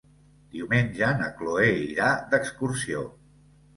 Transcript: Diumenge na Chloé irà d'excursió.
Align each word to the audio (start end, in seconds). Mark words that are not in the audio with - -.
Diumenge 0.55 1.11
na 1.19 1.29
Chloé 1.41 1.69
irà 1.83 2.09
d'excursió. 2.33 3.05